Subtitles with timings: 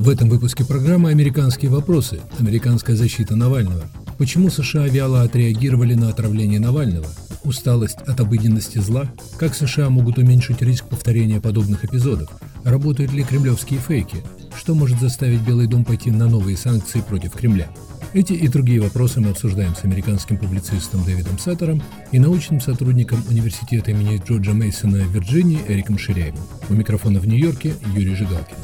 [0.00, 2.22] В этом выпуске программы «Американские вопросы.
[2.38, 3.82] Американская защита Навального».
[4.16, 7.06] Почему США вяло отреагировали на отравление Навального?
[7.44, 9.10] Усталость от обыденности зла?
[9.38, 12.30] Как США могут уменьшить риск повторения подобных эпизодов?
[12.64, 14.24] Работают ли кремлевские фейки?
[14.58, 17.68] Что может заставить Белый дом пойти на новые санкции против Кремля?
[18.14, 23.90] Эти и другие вопросы мы обсуждаем с американским публицистом Дэвидом Саттером и научным сотрудником университета
[23.90, 26.40] имени Джорджа Мейсона в Вирджинии Эриком Ширяевым.
[26.70, 28.56] У микрофона в Нью-Йорке Юрий Жигалкин.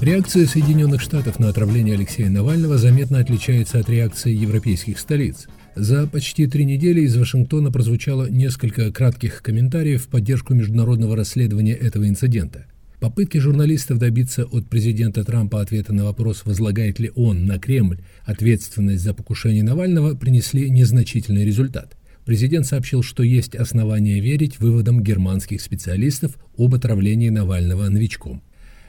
[0.00, 5.46] Реакция Соединенных Штатов на отравление Алексея Навального заметно отличается от реакции европейских столиц.
[5.76, 12.06] За почти три недели из Вашингтона прозвучало несколько кратких комментариев в поддержку международного расследования этого
[12.06, 12.66] инцидента.
[13.00, 19.02] Попытки журналистов добиться от президента Трампа ответа на вопрос, возлагает ли он на Кремль ответственность
[19.02, 21.96] за покушение Навального, принесли незначительный результат.
[22.24, 28.42] Президент сообщил, что есть основания верить выводам германских специалистов об отравлении Навального новичком.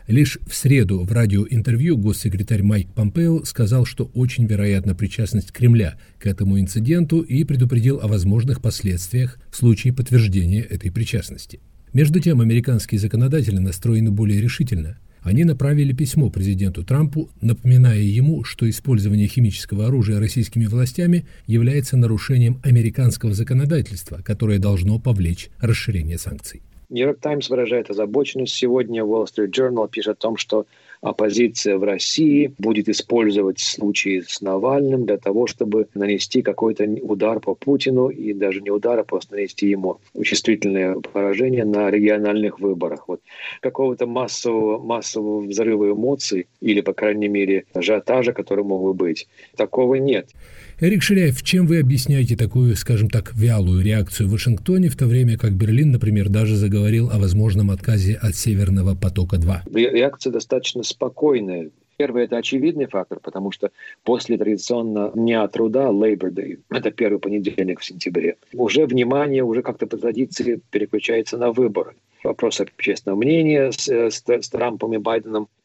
[0.07, 6.27] Лишь в среду в радиоинтервью госсекретарь Майк Помпео сказал, что очень вероятна причастность Кремля к
[6.27, 11.59] этому инциденту и предупредил о возможных последствиях в случае подтверждения этой причастности.
[11.91, 14.99] Между тем, американские законодатели настроены более решительно.
[15.21, 22.61] Они направили письмо президенту Трампу, напоминая ему, что использование химического оружия российскими властями является нарушением
[22.63, 26.61] американского законодательства, которое должно повлечь расширение санкций.
[26.89, 28.53] Нью-Йорк Таймс выражает озабоченность.
[28.53, 30.65] Сегодня Wall Street Journal пишет о том, что
[31.01, 37.53] оппозиция в России будет использовать случаи с Навальным для того, чтобы нанести какой-то удар по
[37.53, 43.07] Путину и даже не удар, а просто нанести ему чувствительное поражение на региональных выборах.
[43.07, 43.21] Вот
[43.61, 49.95] какого-то массового, массового взрыва эмоций или, по крайней мере, ажиотажа, который мог бы быть, такого
[49.95, 50.29] нет.
[50.81, 55.37] Эрик Ширяев, чем вы объясняете такую, скажем так, вялую реакцию в Вашингтоне, в то время
[55.37, 59.73] как Берлин, например, даже заговорил о возможном отказе от Северного потока-2?
[59.73, 61.69] Реакция достаточно спокойная.
[61.95, 63.71] Первый– это очевидный фактор, потому что
[64.03, 69.87] после традиционно Дня труда, Labor Day, это первый понедельник в сентябре, уже внимание, уже как-то
[69.87, 71.95] по традиции переключается на выборы.
[72.21, 75.47] Вопрос общественного мнения с, с, с Трампом и Байденом–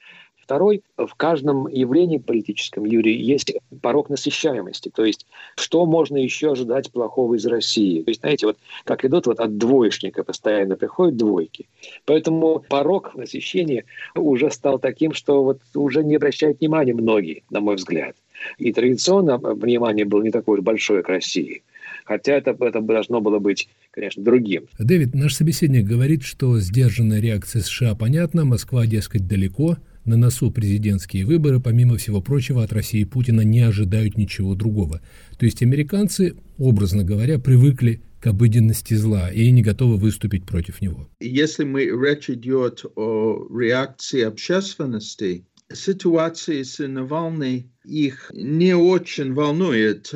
[0.50, 4.88] Второй, в каждом явлении политическом, Юрий, есть порог насыщаемости.
[4.88, 5.24] То есть,
[5.56, 8.02] что можно еще ожидать плохого из России?
[8.02, 11.68] То есть, знаете, вот как идут вот от двоечника постоянно приходят двойки.
[12.04, 13.84] Поэтому порог насыщения
[14.16, 18.16] уже стал таким, что вот уже не обращают внимания многие, на мой взгляд.
[18.58, 21.62] И традиционно внимание было не такое большое к России.
[22.04, 24.66] Хотя это, это должно было быть, конечно, другим.
[24.80, 31.26] Дэвид, наш собеседник говорит, что сдержанная реакция США понятна, Москва, дескать, далеко– на носу президентские
[31.26, 35.00] выборы, помимо всего прочего, от России и Путина не ожидают ничего другого.
[35.38, 41.08] То есть американцы, образно говоря, привыкли к обыденности зла и не готовы выступить против него.
[41.20, 50.12] Если мы речь идет о реакции общественности, ситуация с Навальной их не очень волнует.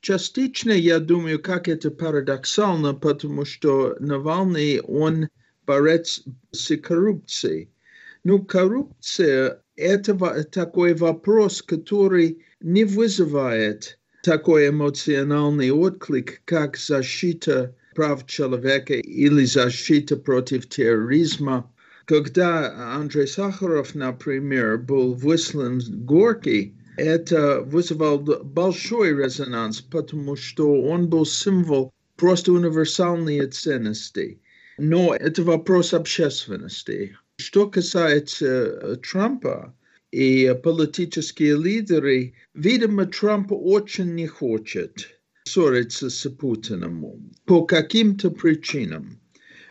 [0.00, 5.28] Частично, я думаю, как это парадоксально, потому что Навальный, он
[5.66, 6.22] борец
[6.52, 7.70] с коррупцией.
[8.28, 18.94] Ну, коррупция– это такой вопрос, который не вызывает такой эмоциональный отклик, как защита прав человека
[18.94, 21.72] или защита против терроризма.
[22.06, 31.08] Когда Андрей Сахаров, например, был выслан в Горки, это вызвало большой резонанс, потому что он
[31.08, 34.40] был символ просто универсальной ценности.
[34.78, 37.16] Но это вопрос общественности.
[37.38, 39.76] Что касается э, Трампа
[40.10, 49.20] и политические лидеры, видимо, Трамп очень не хочет ссориться с Путиным по каким-то причинам.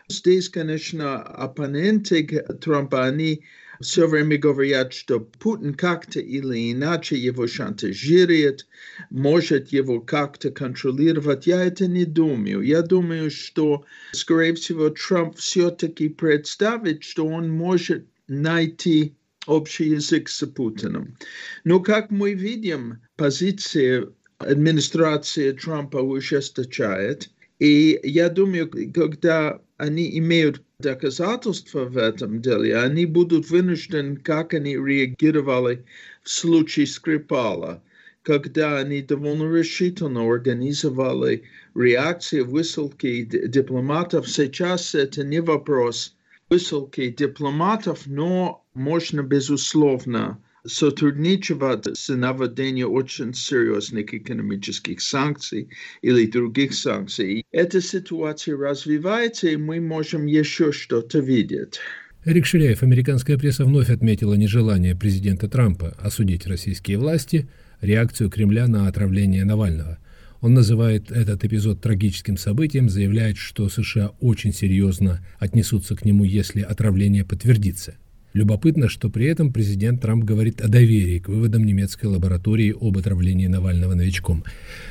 [0.08, 2.24] Здесь, конечно, оппоненты
[2.60, 3.44] Трампа, они
[3.80, 8.66] все время говорят, что Путин как-то или иначе его шантажирует,
[9.10, 11.46] может его как-то контролировать.
[11.46, 12.62] Я это не думаю.
[12.62, 19.14] Я думаю, что, скорее всего, Трамп все-таки представит, что он может найти
[19.46, 21.16] общий язык с Путиным.
[21.64, 24.08] Но, как мы видим, позиция
[24.38, 27.30] администрации Трампа ужесточает.
[27.58, 34.76] И я думаю, когда они имеют доказательства в этом деле, они будут вынуждены, как они
[34.76, 35.84] реагировали
[36.22, 37.82] в случае Скрипала,
[38.22, 41.44] когда они довольно решительно организовали
[41.74, 44.28] реакции высылки дипломатов.
[44.28, 46.16] Сейчас это не вопрос
[46.48, 55.68] высылки дипломатов, но можно, безусловно, сотрудничать с наведением очень серьезных экономических санкций
[56.02, 57.44] или других санкций.
[57.52, 61.78] Эта ситуация развивается, и мы можем еще что-то видеть.
[62.24, 67.48] Эрик Ширяев, американская пресса вновь отметила нежелание президента Трампа осудить российские власти,
[67.80, 69.98] реакцию Кремля на отравление Навального.
[70.40, 76.60] Он называет этот эпизод трагическим событием, заявляет, что США очень серьезно отнесутся к нему, если
[76.62, 77.94] отравление подтвердится–
[78.36, 83.46] Любопытно, что при этом президент Трамп говорит о доверии к выводам немецкой лаборатории об отравлении
[83.46, 84.44] Навального новичком.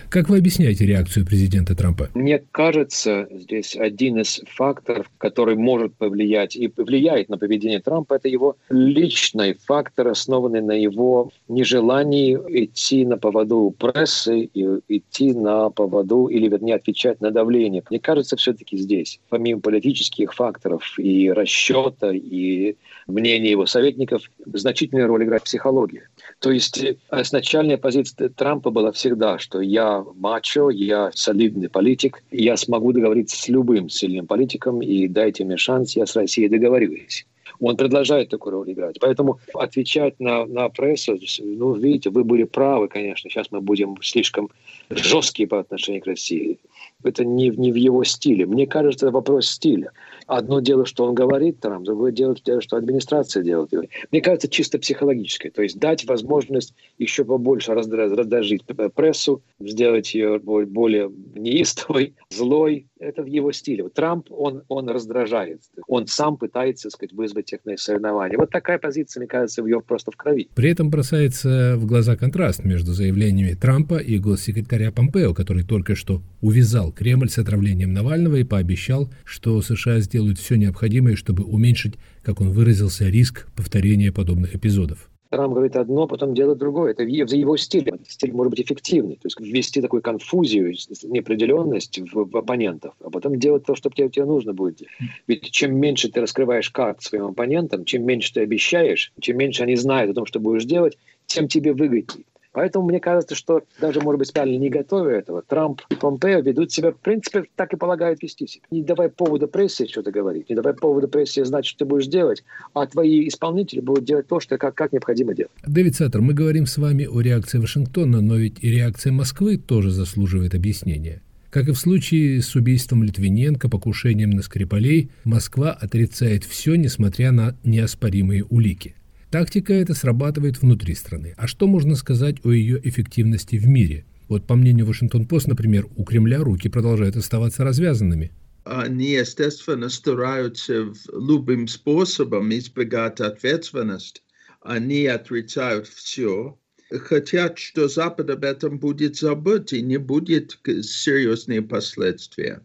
[0.09, 2.09] Как вы объясняете реакцию президента Трампа?
[2.13, 8.27] Мне кажется, здесь один из факторов, который может повлиять и влияет на поведение Трампа, это
[8.27, 16.27] его личный фактор, основанный на его нежелании идти на поводу прессы и идти на поводу
[16.27, 17.83] или, вернее, отвечать на давление.
[17.89, 22.75] Мне кажется, все-таки здесь, помимо политических факторов и расчета, и
[23.07, 26.09] мнения его советников, значительную роль играет психология.
[26.39, 26.95] То есть э,
[27.31, 33.47] начальная позиция Трампа была всегда, что я мачо, я солидный политик, я смогу договориться с
[33.47, 37.25] любым сильным политиком, и дайте мне шанс, я с Россией договорюсь.
[37.59, 38.97] Он продолжает такую роль играть.
[38.99, 44.49] Поэтому отвечать на, на прессу, ну, видите, вы были правы, конечно, сейчас мы будем слишком
[44.89, 46.59] жесткие по отношению к России.
[47.03, 48.45] Это не, не в его стиле.
[48.45, 49.91] Мне кажется, это вопрос стиля.
[50.27, 53.71] Одно дело, что он говорит, Трамп, другое дело, что администрация делает.
[54.11, 55.51] Мне кажется, чисто психологическое.
[55.51, 58.63] То есть дать возможность еще побольше раздражить
[58.95, 62.87] прессу, сделать ее более неистовой, злой.
[62.99, 63.83] Это в его стиле.
[63.83, 65.61] Вот Трамп, он, он раздражает.
[65.87, 68.37] Он сам пытается, сказать, вызвать их на соревнования.
[68.37, 70.49] Вот такая позиция, мне кажется, в его просто в крови.
[70.55, 76.21] При этом бросается в глаза контраст между заявлениями Трампа и госсекретаря Помпео, который только что
[76.41, 82.39] увязал Кремль с отравлением Навального и пообещал, что США сделают все необходимое, чтобы уменьшить, как
[82.39, 85.09] он выразился, риск повторения подобных эпизодов.
[85.29, 86.91] Трамп говорит одно, потом делает другое.
[86.91, 87.99] Это его стиле.
[88.07, 89.15] Стиль может быть эффективный.
[89.15, 90.73] То есть ввести такую конфузию,
[91.03, 94.83] неопределенность в, в оппонентов, а потом делать то, что тебе, тебе нужно будет.
[95.27, 99.75] Ведь чем меньше ты раскрываешь карт своим оппонентам, чем меньше ты обещаешь, чем меньше они
[99.75, 102.25] знают о том, что будешь делать, тем тебе выгоднее.
[102.55, 106.71] Поэтому мне кажется, что даже, может быть, специально не готовя этого, Трамп и Помпео ведут
[106.71, 108.63] себя, в принципе, так и полагают вести себя.
[108.71, 112.45] Не давай повода прессе что-то говорить, не давай повода прессе знать, что ты будешь делать,
[112.73, 115.51] а твои исполнители будут делать то, что как, как необходимо делать.
[115.67, 119.91] Дэвид Саттер, мы говорим с вами о реакции Вашингтона, но ведь и реакция Москвы тоже
[119.91, 121.21] заслуживает объяснения.
[121.49, 127.57] Как и в случае с убийством Литвиненко, покушением на Скрипалей, Москва отрицает все, несмотря на
[127.65, 128.95] неоспоримые улики.
[129.31, 131.33] Тактика эта срабатывает внутри страны.
[131.37, 134.05] А что можно сказать о ее эффективности в мире?
[134.27, 138.31] Вот по мнению Вашингтон-Пост, например, у Кремля руки продолжают оставаться развязанными.
[138.63, 144.21] Они, естественно, стараются любым способом избегать ответственности.
[144.61, 146.57] Они отрицают все,
[146.89, 152.55] хотят, что Запад об этом будет забыть и не будет серьезных последствий.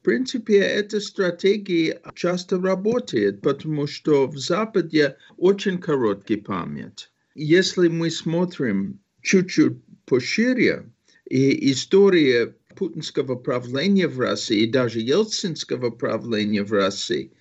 [0.00, 7.10] В принципе, эта стратегия часто работает, потому что в Западе очень короткий память.
[7.34, 10.90] Если мы смотрим чуть-чуть пошире,
[11.28, 17.32] и история путинского правления в России, и даже ельцинского правления в России,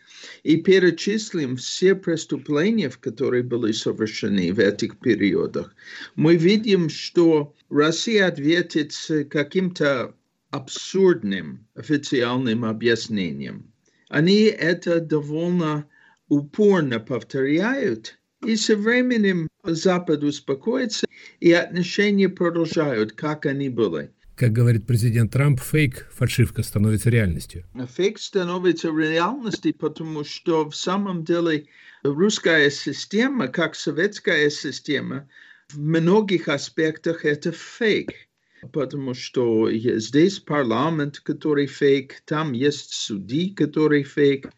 [0.44, 5.76] и перечислим все преступления, которые были совершены в этих периодах,
[6.16, 10.16] мы видим, что Россия ответит с каким-то
[10.56, 13.74] абсурдным официальным объяснением.
[14.10, 15.86] Они это довольно
[16.30, 21.08] упорно повторяют, и со временем Запад успокоится,
[21.40, 24.12] и отношения продолжают, как они были.
[24.36, 27.66] Как говорит президент Трамп, фейк, фальшивка становится реальностью.
[27.96, 31.66] Фейк становится реальностью, потому что в самом деле
[32.04, 35.28] русская система, как советская система,
[35.70, 38.12] в многих аспектах это фейк
[38.72, 44.50] потому что здесь парламент, который фейк, там есть судьи, которые фейк,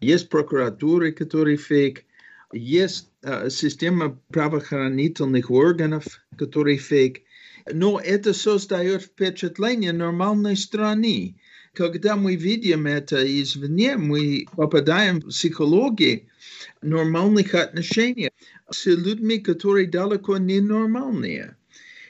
[0.00, 2.04] есть прокуратуры, которые фейк,
[2.52, 6.04] есть э, система правоохранительных органов,
[6.36, 7.22] которые фейк.
[7.72, 11.36] Но это создает впечатление нормальной страны.
[11.74, 16.28] Когда мы видим это извне, мы попадаем в психологию
[16.82, 18.30] нормальных отношений
[18.70, 21.56] с людьми, которые далеко не нормальные.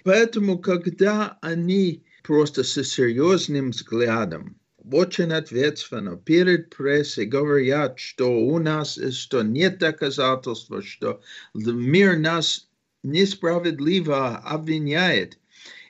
[0.05, 4.57] Поэтому, когда они просто с серьезным взглядом,
[4.91, 11.21] очень ответственно перед прессой говорят, что у нас, что нет доказательства, что
[11.55, 12.69] мир нас
[13.05, 15.39] несправедливо обвиняет,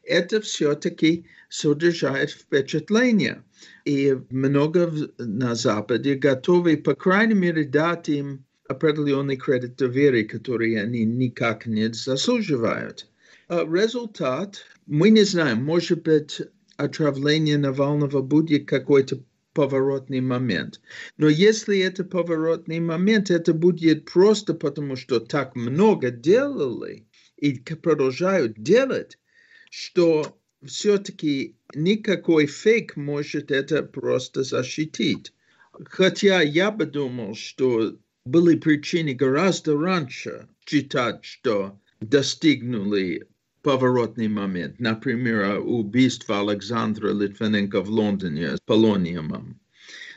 [0.04, 3.44] это все-таки содержит впечатление.
[3.84, 11.04] И много на Западе готовы, по крайней мере, дать им определенный кредит доверия, который они
[11.04, 13.06] никак не заслуживают.
[13.48, 16.40] Результат, мы не знаем, может быть,
[16.76, 19.22] отравление Навального будет какой-то
[19.52, 20.80] поворотный момент.
[21.16, 27.06] Но если это поворотный момент, это будет просто потому, что так много делали
[27.36, 29.18] и продолжают делать,
[29.70, 35.32] что все-таки никакой фейк может это просто защитить.
[35.84, 43.26] Хотя я бы думал, что были причины гораздо раньше считать, что достигнули
[43.62, 44.78] поворотный момент.
[44.78, 49.60] Например, убийство Александра Литвиненко в Лондоне с полониумом.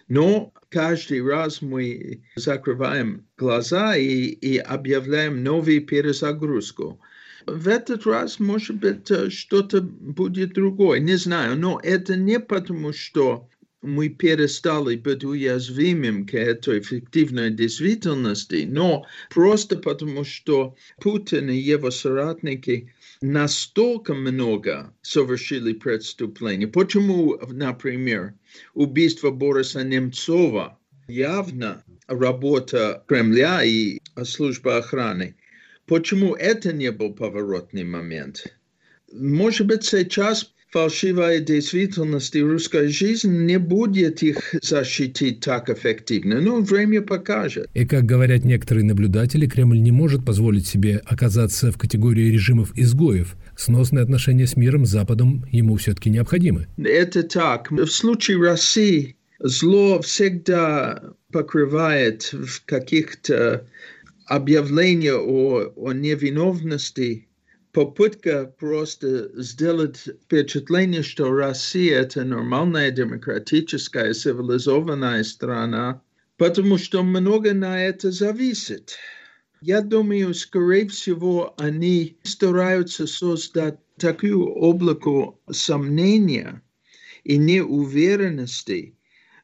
[0.07, 6.99] Но каждый раз мы закрываем глаза и, и объявляем новую перезагрузку.
[7.47, 13.47] В этот раз, может быть, что-то будет другое, не знаю, но это не потому, что
[13.85, 21.91] мы перестали быть уязвимым к этой эффективной действительности, но просто потому, что Путин и его
[21.91, 26.65] соратники настолько много совершили преступлений.
[26.65, 28.33] Почему, например,
[28.73, 30.77] убийство Бориса Немцова
[31.07, 35.35] явно работа Кремля и служба охраны?
[35.85, 38.45] Почему это не был поворотный момент?
[39.13, 46.59] Может быть, сейчас фальшивая действительность и русская жизнь не будет их защитить так эффективно, но
[46.59, 47.69] время покажет.
[47.73, 53.37] И как говорят некоторые наблюдатели, Кремль не может позволить себе оказаться в категории режимов изгоев.
[53.55, 56.67] Сносные отношения с миром, Западом ему все-таки необходимы.
[56.77, 57.71] Это так.
[57.71, 63.65] В случае России зло всегда покрывает в каких-то
[64.25, 67.24] объявлениях о, о невиновности
[67.75, 76.01] попытка просто сделать впечатление, что Россия это нормальная демократическая цивилизованная страна,
[76.37, 78.95] потому что много на это зависит.
[79.59, 86.61] Я думаю, скорее всего, они стараются создать такую облако сомнения
[87.25, 88.97] и неуверенности,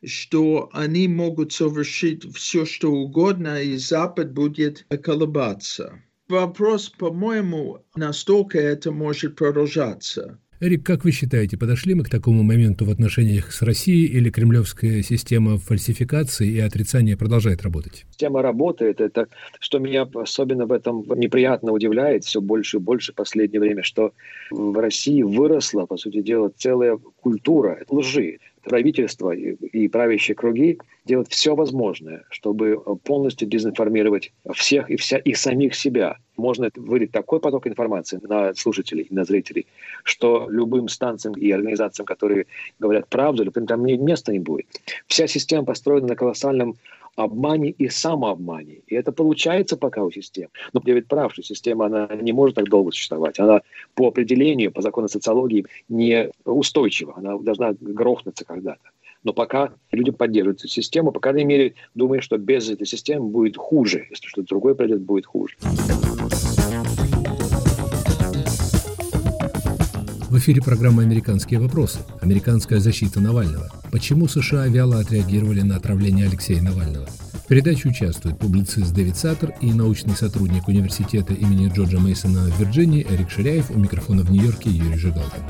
[0.06, 8.92] что они могут совершить все, что угодно, и Запад будет колебаться вопрос, по-моему, настолько это
[8.92, 10.40] может продолжаться.
[10.64, 15.02] Эрик, как вы считаете, подошли мы к такому моменту в отношениях с Россией или кремлевская
[15.02, 18.06] система фальсификации и отрицания продолжает работать?
[18.12, 19.02] Система работает.
[19.02, 19.28] Это,
[19.60, 24.14] что меня особенно в этом неприятно удивляет все больше и больше в последнее время, что
[24.52, 31.56] в России выросла, по сути дела, целая культура лжи правительство и, правящие круги делают все
[31.56, 36.18] возможное, чтобы полностью дезинформировать всех и, вся, и самих себя.
[36.38, 39.68] Можно вылить такой поток информации на слушателей, на зрителей,
[40.04, 42.46] что любым станциям и организациям, которые
[42.80, 44.68] говорят правду, там места не будет.
[45.08, 46.76] Вся система построена на колоссальном
[47.16, 48.82] обмане и самообмане.
[48.88, 50.50] И это получается пока у систем.
[50.74, 53.40] Но Дэвид прав, что система она не может так долго существовать.
[53.40, 53.62] Она
[53.96, 57.14] по определению, по закону социологии, не устойчива.
[57.18, 58.90] Она должна грохнуться когда-то.
[59.24, 63.56] Но пока люди поддерживают эту систему, по крайней мере, думаю, что без этой системы будет
[63.56, 64.08] хуже.
[64.10, 65.58] Если что-то другое придет, будет хуже.
[70.32, 72.00] В эфире программа «Американские вопросы».
[72.22, 73.70] Американская защита Навального.
[73.92, 77.06] Почему США вяло отреагировали на отравление Алексея Навального?
[77.06, 83.06] В передаче участвуют публицист Дэвид Саттер и научный сотрудник университета имени Джорджа Мейсона в Вирджинии
[83.10, 85.44] Эрик Ширяев, у микрофона в Нью-Йорке Юрий Жигалкин.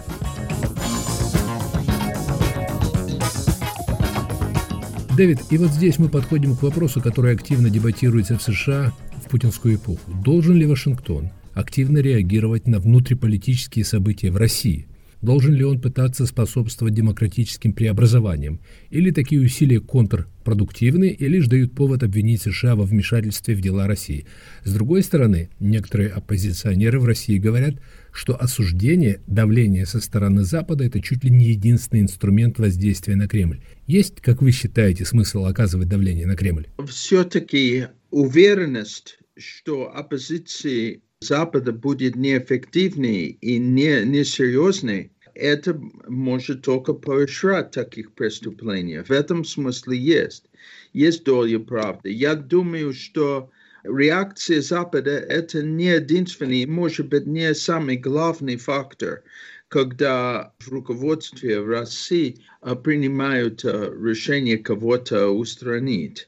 [5.15, 8.91] Дэвид, и вот здесь мы подходим к вопросу, который активно дебатируется в США
[9.23, 10.11] в путинскую эпоху.
[10.23, 14.87] Должен ли Вашингтон активно реагировать на внутриполитические события в России?
[15.21, 18.59] Должен ли он пытаться способствовать демократическим преобразованиям?
[18.89, 24.25] Или такие усилия контрпродуктивны и лишь дают повод обвинить США во вмешательстве в дела России?
[24.63, 27.75] С другой стороны, некоторые оппозиционеры в России говорят,
[28.11, 33.61] что осуждение, давление со стороны Запада– это чуть ли не единственный инструмент воздействия на Кремль.
[33.85, 36.67] Есть, как вы считаете, смысл оказывать давление на Кремль?
[36.87, 48.11] Все-таки уверенность, что оппозиции Запада будет неэффективнее и не, несерьезной, это может только поощрять таких
[48.13, 49.03] преступлений.
[49.03, 50.45] В этом смысле есть.
[50.93, 52.11] Есть доля правды.
[52.11, 53.51] Я думаю, что
[53.83, 59.23] реакция Запада– это не единственный, может быть, не самый главный фактор,
[59.67, 62.39] когда в руководстве России
[62.83, 66.27] принимают решение кого-то устранить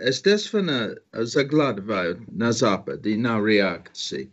[0.00, 4.30] естественно, заглядывают на Запад и на реакции,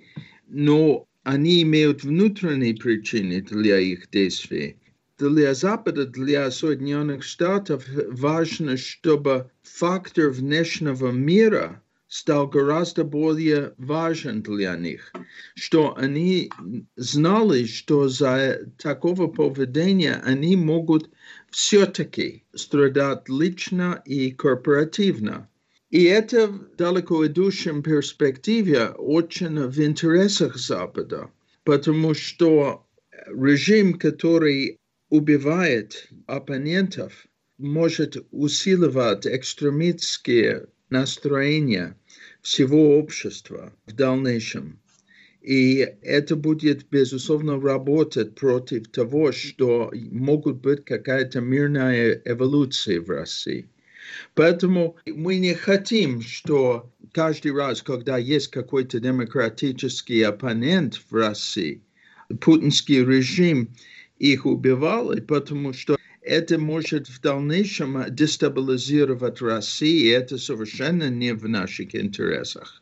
[0.47, 4.77] но они имеют внутренние причины для их действий.
[5.17, 14.75] Для Запада, для Соединенных Штатов важно, чтобы фактор внешнего мира стал гораздо более важен для
[14.75, 15.11] них,
[15.55, 16.51] что они
[16.95, 21.09] знали, что за такого поведения они могут
[21.49, 25.49] все-таки страдать лично и корпоративно.
[25.93, 31.29] И это в далеко идущем перспективе очень в интересах Запада,
[31.65, 32.87] потому что
[33.27, 34.79] режим, который
[35.11, 37.27] убивает оппонентов,
[37.59, 41.95] может усиливать экстремистские настроения
[42.41, 44.79] всего общества в дальнейшем.
[45.41, 53.69] И это будет, безусловно, работать против того, что могут быть какая-то мирная эволюция в России.
[54.35, 61.81] Поэтому мы не хотим, что каждый раз, когда есть какой-то демократический оппонент в России,
[62.41, 63.69] путинский режим
[64.17, 71.47] их убивал, потому что это может в дальнейшем дестабилизировать Россию, и это совершенно не в
[71.47, 72.81] наших интересах.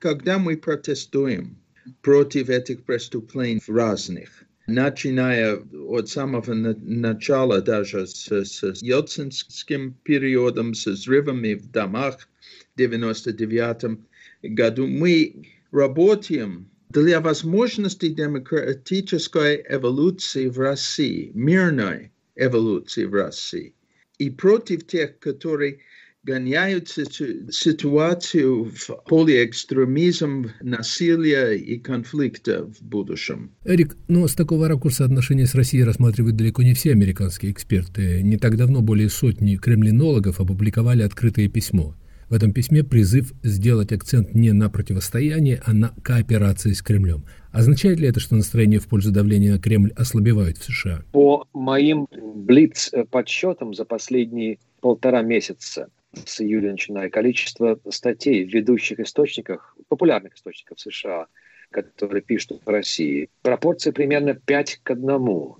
[0.00, 1.56] Когда мы протестуем
[2.02, 11.54] против этих преступлений разных, начиная от самого начала даже с, с Ельцинским периодом, с взрывами
[11.54, 12.28] в домах
[12.74, 14.00] в 99
[14.42, 23.74] году, мы работаем для возможности демократической эволюции в России, мирной эволюции в России,
[24.18, 25.80] и против тех, которые
[26.26, 33.52] гоняют ситуацию в поле экстремизм, насилия и конфликта в будущем.
[33.64, 38.22] Эрик, но с такого ракурса отношения с Россией рассматривают далеко не все американские эксперты.
[38.22, 41.94] Не так давно более сотни кремлинологов опубликовали открытое письмо.
[42.28, 47.24] В этом письме призыв сделать акцент не на противостояние, а на кооперации с Кремлем.
[47.52, 51.04] Означает ли это, что настроение в пользу давления на Кремль ослабевают в США?
[51.12, 55.88] По моим блиц-подсчетам за последние полтора месяца
[56.24, 61.26] с июля начиная, количество статей в ведущих источниках, популярных источников США,
[61.70, 65.54] которые пишут в России, пропорция примерно 5 к 1.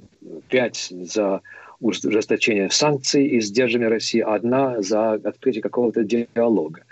[0.48, 1.42] 5 за
[1.80, 6.84] ужесточение санкций и сдерживание России, одна за открытие какого-то диалога.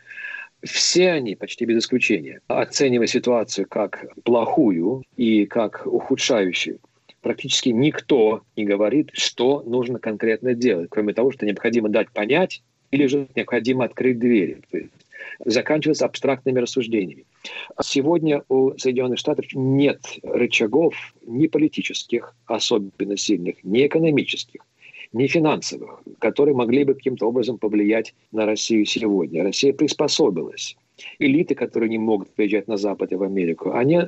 [0.62, 6.78] Все они, почти без исключения, оценивая ситуацию как плохую и как ухудшающую,
[7.21, 12.62] практически никто не говорит, что нужно конкретно делать, кроме того, что необходимо дать понять
[12.95, 14.59] или же необходимо открыть двери.
[15.45, 17.25] заканчивается абстрактными рассуждениями.
[17.83, 20.95] Сегодня у Соединенных Штатов нет рычагов
[21.26, 24.61] ни политических, особенно сильных, ни экономических,
[25.13, 29.43] не финансовых, которые могли бы каким-то образом повлиять на Россию сегодня.
[29.43, 30.76] Россия приспособилась.
[31.19, 34.02] Элиты, которые не могут приезжать на Запад и в Америку, они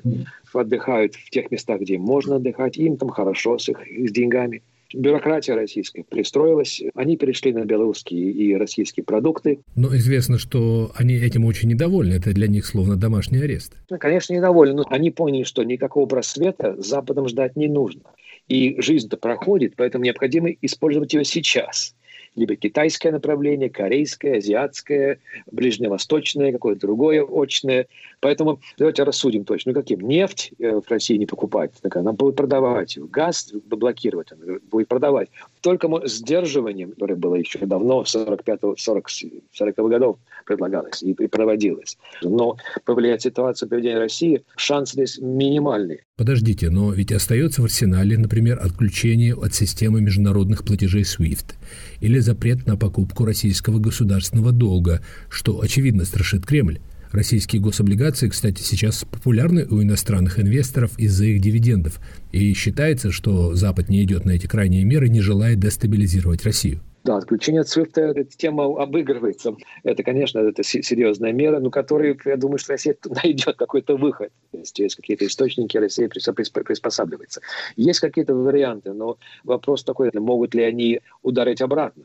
[0.53, 4.63] отдыхают в тех местах, где можно отдыхать, им там хорошо с их с деньгами.
[4.97, 9.61] Бюрократия российская пристроилась, они перешли на белорусские и российские продукты.
[9.75, 13.75] Но известно, что они этим очень недовольны, это для них словно домашний арест.
[14.01, 18.03] Конечно, недовольны, но они поняли, что никакого просвета Западом ждать не нужно.
[18.49, 21.95] И жизнь-то проходит, поэтому необходимо использовать ее сейчас.
[22.37, 25.19] Либо китайское направление, корейское, азиатское,
[25.51, 27.87] ближневосточное, какое-то другое очное.
[28.21, 29.73] Поэтому давайте рассудим точно.
[29.73, 30.01] Ну, каким?
[30.01, 31.73] Нефть э, в России не покупать.
[31.91, 32.99] Она будет продавать.
[33.11, 35.29] Газ блокировать, она будет продавать.
[35.61, 41.99] Только сдерживанием, которое было еще давно, 45-40 годов предлагалось и проводилось.
[42.23, 46.03] Но повлиять ситуацию поведения России, шанс здесь минимальный.
[46.17, 51.55] Подождите, но ведь остается в арсенале, например, отключение от системы международных платежей SWIFT
[52.01, 56.81] или запрет на покупку российского государственного долга, что, очевидно, страшит Кремль.
[57.13, 62.01] Российские гособлигации, кстати, сейчас популярны у иностранных инвесторов из-за их дивидендов,
[62.33, 66.81] и считается, что Запад не идет на эти крайние меры, не желая дестабилизировать Россию.
[67.07, 69.55] Да, отключение от SWIFT, эта тема обыгрывается.
[69.85, 74.33] Это, конечно, это серьезная мера, но которой, я думаю, что Россия найдет какой-то выход.
[74.51, 77.43] То есть какие-то источники, Россия приспосабливается.
[77.77, 82.03] Есть какие-то варианты, но вопрос такой, могут ли они ударить обратно.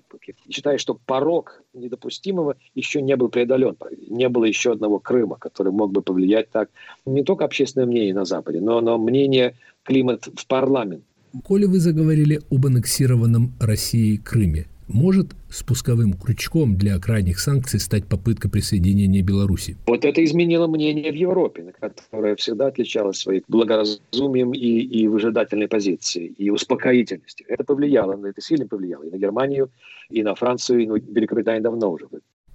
[0.52, 3.76] Считаю, что порог недопустимого еще не был преодолен.
[4.08, 6.70] Не было еще одного Крыма, который мог бы повлиять так
[7.08, 11.04] не только общественное мнение на Западе, но, но мнение климат в парламент.
[11.44, 18.49] Коли вы заговорили об аннексированном Россией Крыме, может спусковым крючком для крайних санкций стать попытка
[18.49, 19.77] присоединения Беларуси?
[19.88, 26.27] Вот это изменило мнение в Европе, которое всегда отличалось своим благоразумием и, и выжидательной позицией,
[26.38, 27.45] и успокоительностью.
[27.49, 29.69] Это повлияло, это сильно повлияло и на Германию,
[30.10, 32.08] и на Францию, и на Великобританию давно уже.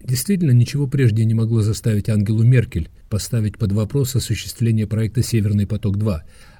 [0.02, 6.18] Действительно, ничего прежде не могло заставить Ангелу Меркель поставить под вопрос осуществление проекта «Северный поток-2».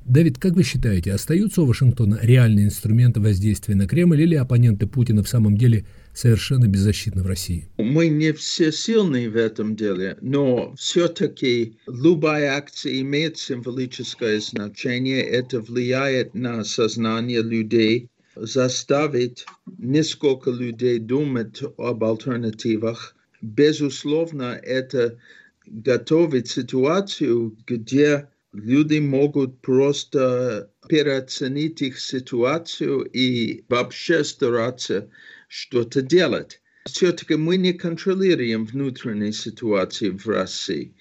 [0.08, 5.24] Давид, как вы считаете, остаются у Вашингтона реальные инструменты воздействия на Кремль или оппоненты Путина
[5.24, 7.68] в самом деле совершенно беззащитны в России?
[7.76, 15.22] Мы не все сильны в этом деле, но все-таки любая акция имеет символическое значение.
[15.22, 19.44] Это влияет на сознание людей, заставит
[19.76, 23.16] несколько людей думать об альтернативах.
[23.42, 25.18] Безусловно, это
[25.66, 35.10] готовит ситуацию, где люди могут просто переоценить их ситуацию и вообще стараться
[35.48, 36.60] что-то делать.
[36.86, 40.94] Все-таки мы не контролируем внутренние ситуации в России.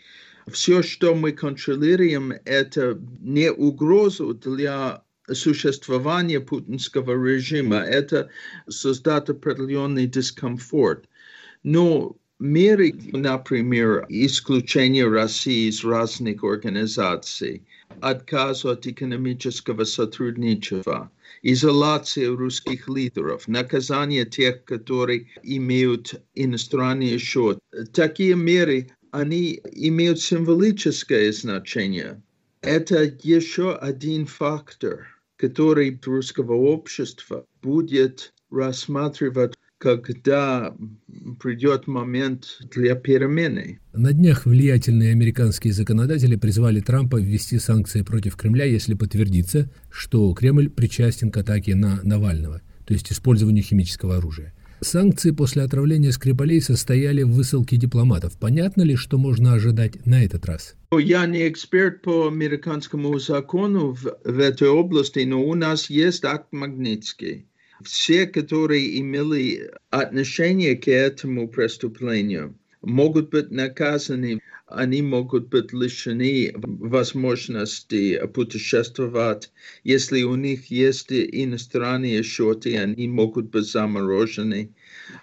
[0.48, 8.30] Все, что мы контролируем, это не угрозу для существования путинского режима, это
[8.70, 11.06] создать определенный дискомфорт.
[11.64, 12.16] Но
[12.46, 17.64] меры, например, исключение России из разных организаций,
[18.02, 27.60] отказ от экономического сотрудничества, изоляция русских лидеров, наказание тех, которые имеют иностранный счет.
[27.94, 32.22] Такие меры, они имеют символическое значение.
[32.62, 40.76] Это еще один фактор, который русского общества будет рассматривать когда
[41.40, 43.80] придет момент для перемены.
[43.94, 50.70] На днях влиятельные американские законодатели призвали Трампа ввести санкции против Кремля, если подтвердится, что Кремль
[50.70, 54.54] причастен к атаке на Навального, то есть использованию химического оружия.
[54.82, 58.38] Санкции после отравления Скрипалей состояли в высылке дипломатов.
[58.38, 60.76] Понятно ли, что можно ожидать на этот раз?
[60.92, 66.48] Я не эксперт по американскому закону в, в этой области, но у нас есть акт
[66.52, 67.48] Магнитский
[67.84, 78.26] все, которые имели отношение к этому преступлению, могут быть наказаны, они могут быть лишены возможности
[78.34, 79.52] путешествовать.
[79.84, 84.72] Если у них есть иностранные счеты, они могут быть заморожены.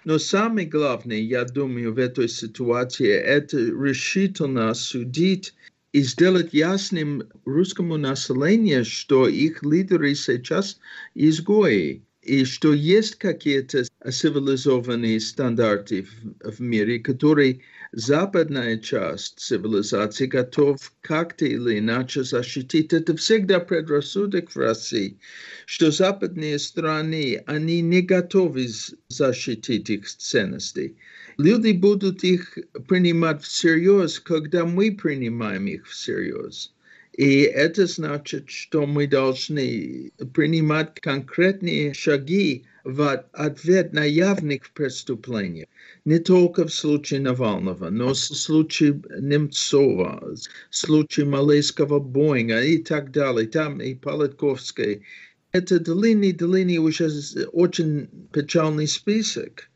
[0.05, 5.53] Но самое главное, я думаю, в этой ситуации, это решительно судить
[5.91, 10.79] и сделать ясным русскому населению, что их лидеры сейчас
[11.15, 20.77] изгои и что есть какие-то цивилизованные стандарты в, в мире, которые западная часть цивилизации готов
[21.01, 22.93] как-то или иначе защитить.
[22.93, 25.19] Это всегда предрассудок в России,
[25.65, 28.67] что западные страны, они не готовы
[29.09, 30.97] защитить их ценности.
[31.37, 32.57] Люди будут их
[32.87, 36.73] принимать всерьез, когда мы принимаем их всерьез.
[37.13, 45.67] И это значит, что мы должны принимать конкретные шаги в ответ на явных преступлениях.
[46.05, 50.35] Не только в случае Навального, но в случае Немцова,
[50.69, 55.03] в случае малайского Боинга и так далее, там и Политковской.
[55.51, 57.09] Это длинный-длинный уже
[57.51, 59.69] очень печальный список.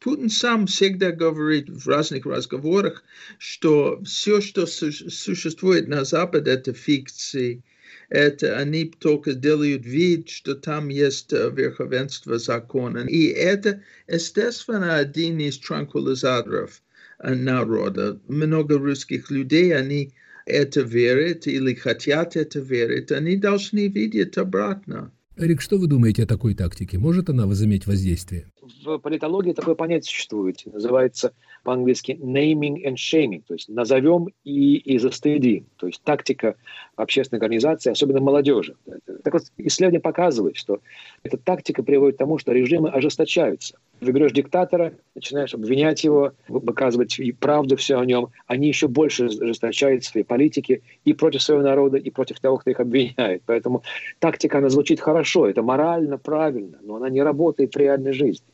[0.00, 3.02] Путин сам всегда говорит в разных разговорах,
[3.38, 7.62] что все, что существует на Западе, это фикции.
[8.08, 13.06] Это они только делают вид, что там есть верховенство закона.
[13.08, 16.82] И это, естественно, один из транквилизаторов
[17.18, 18.20] народа.
[18.28, 20.12] Много русских людей, они
[20.44, 25.10] это верят или хотят это верить, они должны видеть обратно.
[25.36, 26.98] Эрик, что вы думаете о такой тактике?
[26.98, 28.46] Может она возыметь воздействие?
[28.84, 30.62] В политологии такое понятие существует.
[30.66, 35.66] Называется по-английски naming and shaming, то есть назовем и, и застыдим.
[35.76, 36.56] То есть тактика
[36.96, 38.76] общественной организации, особенно молодежи.
[39.24, 40.80] Так вот, исследование показывает, что
[41.22, 43.78] эта тактика приводит к тому, что режимы ожесточаются.
[44.00, 48.28] Выберешь диктатора, начинаешь обвинять его, выказывать правду все о нем.
[48.46, 52.80] Они еще больше ожесточают свои политики и против своего народа, и против того, кто их
[52.80, 53.42] обвиняет.
[53.46, 53.82] Поэтому
[54.18, 58.46] тактика, она звучит хорошо, это морально правильно, но она не работает в реальной жизни.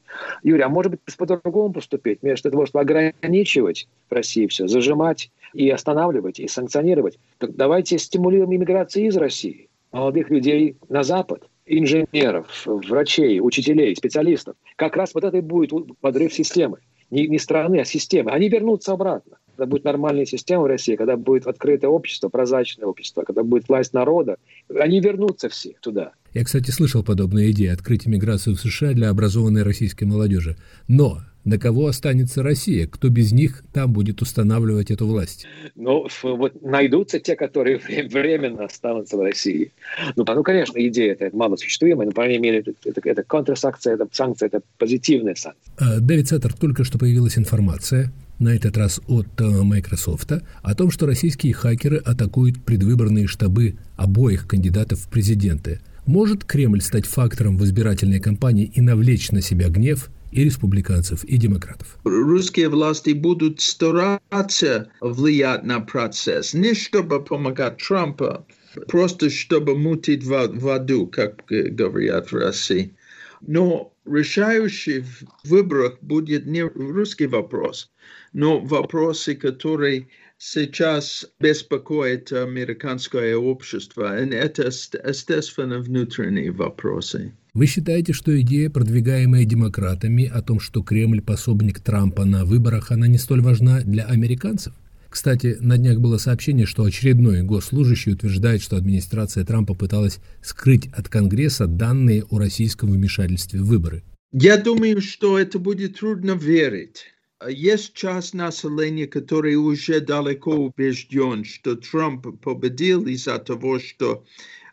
[0.45, 2.21] Юрий, а может быть по-другому поступить?
[2.23, 8.55] Вместо того, чтобы ограничивать в России все, зажимать и останавливать, и санкционировать, так давайте стимулируем
[8.55, 14.57] иммиграцию из России, молодых людей на Запад, инженеров, врачей, учителей, специалистов.
[14.77, 16.79] Как раз вот это и будет подрыв системы.
[17.11, 18.31] Не, не страны, а системы.
[18.31, 19.37] Они вернутся обратно.
[19.55, 23.93] Когда будет нормальная система в России, когда будет открытое общество, прозрачное общество, когда будет власть
[23.93, 24.37] народа,
[24.75, 26.13] они вернутся все туда.
[26.33, 30.57] Я, кстати, слышал подобные идеи открыть иммиграцию в США для образованной российской молодежи.
[30.89, 32.87] Но на кого останется Россия?
[32.87, 35.47] Кто без них там будет устанавливать эту власть?
[35.75, 39.73] Ну, вот найдутся те, которые временно останутся в России.
[40.17, 44.47] Ну, ну конечно, идея это малосуществуемая, но, по крайней мере, это, это контрсанкция, это санкция,
[44.47, 45.73] это позитивная санкция.
[45.79, 50.91] А, Дэвид Сеттер, только что появилась информация на этот раз от э, Microsoft, о том,
[50.91, 55.81] что российские хакеры атакуют предвыборные штабы обоих кандидатов в президенты.
[56.07, 61.37] Может Кремль стать фактором в избирательной кампании и навлечь на себя гнев и республиканцев, и
[61.37, 61.99] демократов.
[62.05, 68.47] Русские власти будут стараться влиять на процесс, не чтобы помогать Трампу,
[68.89, 72.97] просто чтобы мутить в аду, как говорят в России.
[73.43, 77.91] Но решающий в выборах будет не русский вопрос,
[78.33, 84.21] но вопросы, которые сейчас беспокоят американское общество.
[84.21, 87.33] И это, естественно, внутренние вопросы.
[87.55, 93.07] Вы считаете, что идея, продвигаемая демократами, о том, что Кремль пособник Трампа на выборах, она
[93.09, 94.73] не столь важна для американцев?
[95.11, 101.11] Кстати, на днях было сообщение, что очередной госслужащий утверждает, что администрация Трампа пыталась скрыть от
[101.11, 104.03] Конгресса данные о российском вмешательстве в выборы.
[104.33, 107.05] Я думаю, что это будет трудно верить.
[107.47, 114.25] Есть часть населения, который уже далеко убежден, что Трамп победил из-за того, что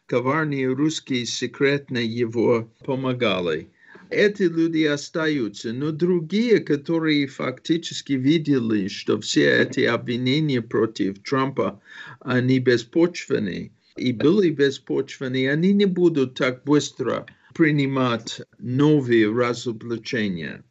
[0.10, 3.70] коварные русские секретно его помогали
[4.10, 5.72] эти люди остаются.
[5.72, 11.82] Но другие, которые фактически видели, что все эти обвинения против Трампа,
[12.20, 20.64] они беспочвенны, и были беспочвенны, они не будут так быстро принимать новые разоблачения.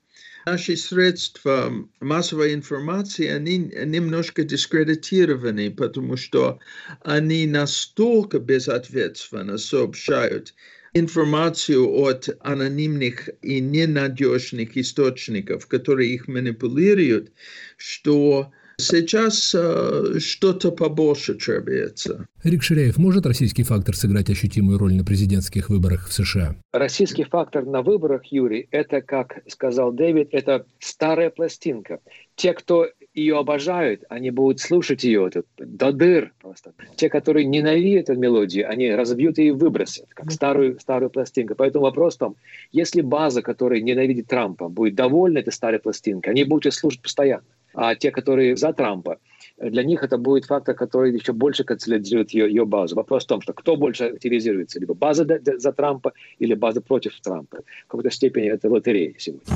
[0.50, 6.58] Наши средства массовой информации, они немножко дискредитированы, потому что
[7.02, 10.54] они настолько безответственно сообщают
[10.94, 17.30] информацию от анонимных и ненадежных источников, которые их манипулируют,
[17.76, 22.26] что сейчас э, что-то побольше требуется.
[22.44, 26.54] Рик Ширяев, может российский фактор сыграть ощутимую роль на президентских выборах в США?
[26.72, 32.00] Российский фактор на выборах, Юрий, это, как сказал Дэвид, это старая пластинка.
[32.36, 36.72] Те, кто ее обожают, они будут слушать ее это, до дыр просто.
[36.96, 41.54] Те, которые ненавидят эту мелодию, они разобьют ее и выбросят, как старую, старую пластинку.
[41.56, 42.36] Поэтому вопрос в том,
[42.70, 47.44] если база, которая ненавидит Трампа, будет довольна этой старой пластинкой, они будут ее слушать постоянно.
[47.80, 49.18] А те, которые за Трампа,
[49.56, 52.96] для них это будет фактор, который еще больше консолидирует ее, ее базу.
[52.96, 55.24] Вопрос в том, что кто больше активизируется, либо база
[55.58, 57.58] за Трампа или база против Трампа.
[57.86, 59.46] В какой-то степени это лотерея сегодня.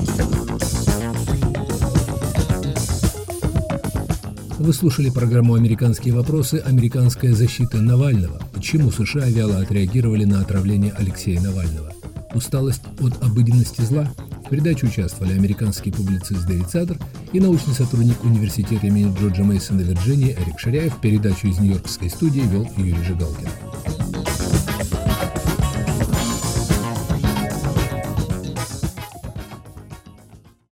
[4.60, 6.62] Вы слушали программу «Американские вопросы.
[6.64, 8.40] Американская защита Навального».
[8.54, 11.92] Почему США вяло отреагировали на отравление Алексея Навального?
[12.34, 14.08] Усталость от обыденности зла?
[14.46, 16.98] В передаче участвовали американский публицист Дэвид Садер
[17.32, 21.00] и научный сотрудник университета имени Джорджа Мейсона Вирджинии Эрик Шаряев.
[21.00, 23.48] Передачу из Нью-Йоркской студии вел Юрий Жигалкин.